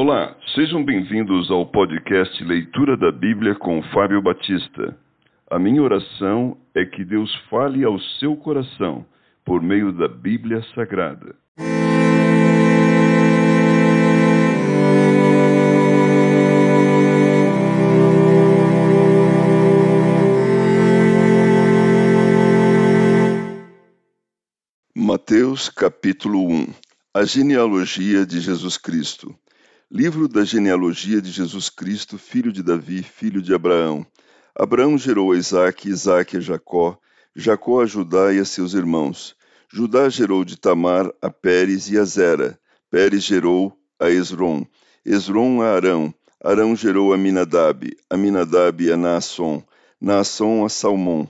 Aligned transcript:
Olá, 0.00 0.36
sejam 0.54 0.84
bem-vindos 0.84 1.50
ao 1.50 1.66
podcast 1.66 2.44
Leitura 2.44 2.96
da 2.96 3.10
Bíblia 3.10 3.56
com 3.56 3.82
Fábio 3.92 4.22
Batista. 4.22 4.96
A 5.50 5.58
minha 5.58 5.82
oração 5.82 6.56
é 6.72 6.84
que 6.84 7.04
Deus 7.04 7.34
fale 7.50 7.82
ao 7.82 7.98
seu 8.20 8.36
coração 8.36 9.04
por 9.44 9.60
meio 9.60 9.90
da 9.90 10.06
Bíblia 10.06 10.62
Sagrada. 10.72 11.34
Mateus 24.94 25.68
capítulo 25.68 26.46
1 26.48 26.66
A 27.12 27.24
genealogia 27.24 28.24
de 28.24 28.38
Jesus 28.38 28.78
Cristo 28.78 29.36
Livro 29.90 30.28
da 30.28 30.44
genealogia 30.44 31.18
de 31.18 31.30
Jesus 31.30 31.70
Cristo, 31.70 32.18
filho 32.18 32.52
de 32.52 32.62
Davi, 32.62 33.02
filho 33.02 33.40
de 33.40 33.54
Abraão. 33.54 34.06
Abraão 34.54 34.98
gerou 34.98 35.32
a 35.32 35.36
Isaque, 35.38 35.88
Isaque 35.88 36.36
a 36.36 36.40
Jacó, 36.40 36.98
Jacó 37.34 37.80
a 37.80 37.86
Judá 37.86 38.30
e 38.30 38.38
a 38.38 38.44
seus 38.44 38.74
irmãos. 38.74 39.34
Judá 39.72 40.10
gerou 40.10 40.44
de 40.44 40.58
Tamar 40.58 41.10
a 41.22 41.30
Pérez 41.30 41.88
e 41.90 41.98
a 41.98 42.04
Zera. 42.04 42.60
Pérez 42.90 43.24
gerou 43.24 43.72
a 43.98 44.10
Esron. 44.10 44.66
Esron 45.06 45.62
a 45.62 45.74
Arão. 45.76 46.12
Arão 46.44 46.76
gerou 46.76 47.14
a 47.14 47.16
Minadab. 47.16 47.90
Aminadab 48.10 48.92
a 48.92 48.96
Naasson. 48.96 49.64
Naasson 49.98 50.66
a 50.66 50.68
Salmão. 50.68 51.26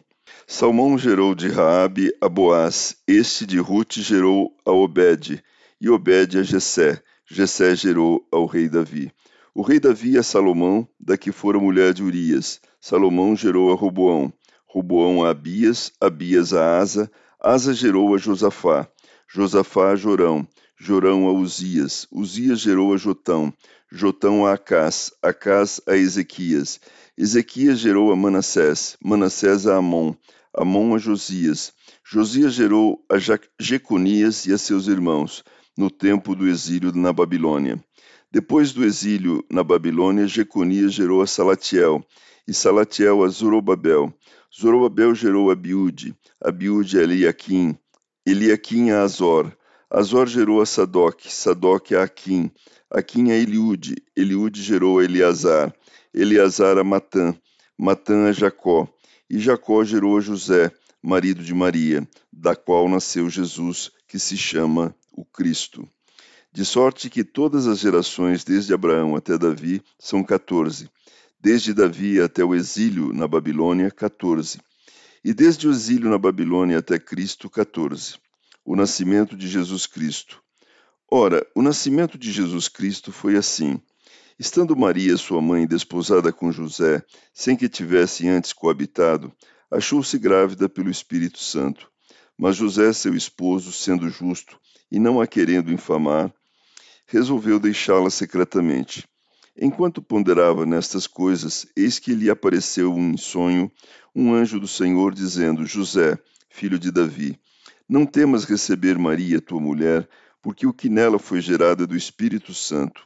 Salmão 0.49 0.99
gerou 0.99 1.33
de 1.33 1.47
Raabe 1.47 2.13
a 2.21 2.29
Boaz. 2.29 2.97
Este 3.07 3.47
de 3.47 3.61
Ruth 3.61 3.99
gerou 3.99 4.53
a 4.67 4.73
Obed. 4.73 5.41
E 5.81 5.89
Obed 5.89 6.37
a 6.37 6.43
Jessé. 6.43 7.01
Jessé 7.31 7.77
gerou 7.77 8.27
ao 8.33 8.47
rei 8.47 8.69
Davi. 8.69 9.13
O 9.55 9.63
rei 9.63 9.79
Davi 9.79 10.17
a 10.17 10.23
Salomão, 10.23 10.89
da 10.99 11.17
que 11.17 11.31
fora 11.31 11.59
mulher 11.59 11.93
de 11.93 12.03
Urias. 12.03 12.61
Salomão 12.81 13.37
gerou 13.37 13.71
a 13.71 13.77
Roboão. 13.77 14.33
Roboão 14.67 15.25
a 15.25 15.31
Abias, 15.31 15.93
Abias 16.01 16.55
a 16.55 16.79
Asa, 16.79 17.11
Asa 17.39 17.75
gerou 17.75 18.15
a 18.15 18.19
Josafá. 18.19 18.89
Josafá 19.31 19.91
a 19.91 19.97
Jorão, 19.97 20.49
Jorão 20.75 21.29
a 21.29 21.33
Uzias, 21.33 22.07
Uzias 22.11 22.61
gerou 22.61 22.95
a 22.95 22.97
Jotão, 22.97 23.53
Jotão 23.93 24.47
a 24.47 24.55
Acás, 24.55 25.13
Acás 25.23 25.83
a 25.87 25.95
Ezequias, 25.97 26.81
Ezequias 27.17 27.79
gerou 27.79 28.11
a 28.11 28.17
Manassés, 28.17 28.97
Manassés 29.05 29.67
a 29.67 29.77
Amon, 29.77 30.15
Amon 30.55 30.95
a 30.95 30.99
Josias, 30.99 31.75
Josias 32.03 32.55
gerou 32.55 33.05
a 33.07 33.17
Jeconias 33.61 34.47
e 34.47 34.53
a 34.55 34.57
seus 34.57 34.87
irmãos, 34.87 35.45
no 35.79 35.89
tempo 35.89 36.35
do 36.35 36.49
exílio 36.49 36.91
na 36.93 37.13
Babilônia. 37.13 37.81
Depois 38.33 38.73
do 38.73 38.85
exílio 38.85 39.45
na 39.49 39.63
Babilônia, 39.63 40.27
Jeconias 40.27 40.93
gerou 40.93 41.23
a 41.23 41.27
Salatiel, 41.27 42.05
e 42.49 42.53
Salatiel 42.53 43.23
a 43.23 43.29
Zorobabel. 43.29 44.13
Zorobabel 44.53 45.15
gerou 45.15 45.51
a 45.51 45.53
Abiúde, 45.53 46.17
Abiúde 46.43 46.99
a 46.99 47.05
Eliaquim, 47.05 47.79
Eliaquim 48.27 48.91
a 48.91 49.03
Azor. 49.03 49.57
Azor 49.89 50.27
gerou 50.27 50.61
a 50.61 50.67
Sadoc, 50.67 51.31
Sadoc 51.31 51.93
a 51.93 52.03
Aquim, 52.03 52.51
Aquim 52.91 53.31
a 53.31 53.37
Eliúde, 53.37 53.95
Eliúde 54.17 54.61
gerou 54.61 54.99
a 54.99 55.05
Eleazar, 55.05 55.73
Eleazar 56.13 56.77
a 56.77 56.83
Matã, 56.83 57.33
Matã 57.79 58.29
a 58.29 58.33
Jacó, 58.33 58.89
e 59.31 59.39
Jacó 59.39 59.85
gerou 59.85 60.19
a 60.19 60.21
José, 60.21 60.73
marido 61.01 61.45
de 61.45 61.55
Maria, 61.55 62.07
da 62.33 62.57
qual 62.57 62.89
nasceu 62.89 63.31
Jesus, 63.31 63.93
que 64.09 64.19
se 64.19 64.37
chama 64.37 64.93
o 65.19 65.25
Cristo. 65.25 65.89
De 66.53 66.65
sorte 66.65 67.11
que 67.11 67.25
todas 67.25 67.67
as 67.67 67.81
gerações, 67.81 68.45
desde 68.45 68.73
Abraão 68.73 69.17
até 69.17 69.37
Davi, 69.37 69.83
são 69.99 70.23
14. 70.23 70.89
Desde 71.41 71.75
Davi 71.75 72.21
até 72.21 72.45
o 72.45 72.55
exílio 72.55 73.13
na 73.13 73.27
Babilônia, 73.27 73.91
14. 73.91 74.61
E 75.25 75.35
desde 75.35 75.67
o 75.67 75.73
exílio 75.73 76.09
na 76.09 76.19
Babilônia 76.19 76.79
até 76.79 77.01
Cristo, 77.01 77.51
14. 77.51 78.15
O 78.65 78.77
nascimento 78.77 79.37
de 79.37 79.49
Jesus 79.49 79.87
Cristo. 79.87 80.41
Ora, 81.11 81.45
o 81.53 81.63
nascimento 81.63 82.17
de 82.17 82.31
Jesus 82.31 82.69
Cristo 82.69 83.11
foi 83.11 83.37
assim. 83.37 83.81
Estando 84.39 84.77
Maria, 84.77 85.17
sua 85.17 85.43
mãe, 85.43 85.67
desposada 85.67 86.33
com 86.33 86.53
José, 86.53 87.03
sem 87.35 87.57
que 87.57 87.69
tivessem 87.69 88.29
antes 88.31 88.53
coabitado, 88.53 89.33
achou-se 89.69 90.17
grávida 90.17 90.69
pelo 90.69 90.91
Espírito 90.91 91.41
Santo. 91.41 91.91
Mas 92.39 92.57
José, 92.57 92.93
seu 92.93 93.17
esposo, 93.17 93.73
sendo 93.73 94.09
justo 94.09 94.61
e 94.91 95.01
não 95.01 95.21
a 95.21 95.27
querendo 95.27 95.73
infamar, 95.73 96.33
resolveu 97.07 97.59
deixá-la 97.59 98.11
secretamente. 98.11 99.05
Enquanto 99.61 100.01
ponderava 100.01 100.65
nestas 100.65 101.09
coisas, 101.09 101.67
eis 101.75 101.99
que 101.99 102.15
lhe 102.15 102.31
apareceu 102.31 102.97
em 102.97 103.17
sonho 103.17 103.69
um 104.15 104.33
anjo 104.33 104.61
do 104.61 104.69
Senhor, 104.69 105.13
dizendo: 105.13 105.67
José, 105.67 106.17
filho 106.49 106.79
de 106.79 106.93
Davi, 106.93 107.37
não 107.89 108.07
temas 108.07 108.45
receber 108.45 108.97
Maria, 108.99 109.41
tua 109.41 109.61
mulher, 109.61 110.09
porque 110.41 110.65
o 110.65 110.73
que 110.73 110.89
nela 110.89 111.19
foi 111.19 111.41
gerado 111.41 111.83
é 111.83 111.87
do 111.89 111.97
Espírito 111.97 112.55
Santo. 112.55 113.05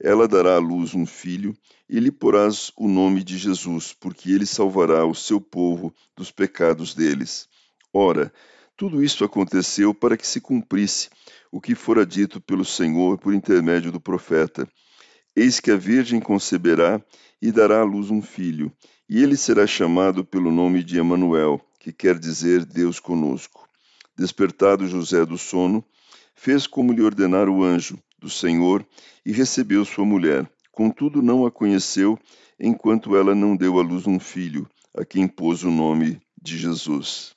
Ela 0.00 0.28
dará 0.28 0.54
à 0.54 0.58
luz 0.58 0.94
um 0.94 1.04
filho, 1.04 1.52
e 1.88 1.98
lhe 1.98 2.12
porás 2.12 2.70
o 2.76 2.86
nome 2.86 3.24
de 3.24 3.36
Jesus, 3.36 3.92
porque 3.92 4.30
ele 4.30 4.46
salvará 4.46 5.04
o 5.04 5.14
seu 5.16 5.40
povo 5.40 5.92
dos 6.16 6.30
pecados 6.30 6.94
deles. 6.94 7.48
Ora, 7.92 8.32
tudo 8.78 9.02
isto 9.02 9.24
aconteceu 9.24 9.92
para 9.92 10.16
que 10.16 10.24
se 10.24 10.40
cumprisse 10.40 11.10
o 11.50 11.60
que 11.60 11.74
fora 11.74 12.06
dito 12.06 12.40
pelo 12.40 12.64
Senhor 12.64 13.18
por 13.18 13.34
intermédio 13.34 13.90
do 13.90 14.00
profeta. 14.00 14.68
Eis 15.34 15.58
que 15.58 15.72
a 15.72 15.76
Virgem 15.76 16.20
conceberá 16.20 17.02
e 17.42 17.50
dará 17.50 17.80
à 17.80 17.82
luz 17.82 18.08
um 18.08 18.22
filho, 18.22 18.72
e 19.10 19.20
ele 19.20 19.36
será 19.36 19.66
chamado 19.66 20.24
pelo 20.24 20.52
nome 20.52 20.84
de 20.84 20.96
Emanuel, 20.96 21.60
que 21.80 21.92
quer 21.92 22.16
dizer 22.20 22.64
Deus 22.64 23.00
conosco. 23.00 23.68
Despertado 24.16 24.86
José 24.86 25.26
do 25.26 25.36
sono, 25.36 25.84
fez 26.36 26.64
como 26.64 26.92
lhe 26.92 27.02
ordenara 27.02 27.50
o 27.50 27.64
anjo 27.64 27.98
do 28.16 28.30
Senhor 28.30 28.86
e 29.26 29.32
recebeu 29.32 29.84
sua 29.84 30.04
mulher. 30.04 30.48
Contudo, 30.70 31.20
não 31.20 31.44
a 31.44 31.50
conheceu 31.50 32.16
enquanto 32.60 33.16
ela 33.16 33.34
não 33.34 33.56
deu 33.56 33.80
à 33.80 33.82
luz 33.82 34.06
um 34.06 34.20
filho, 34.20 34.68
a 34.96 35.04
quem 35.04 35.26
pôs 35.26 35.64
o 35.64 35.70
nome 35.70 36.20
de 36.40 36.56
Jesus. 36.56 37.36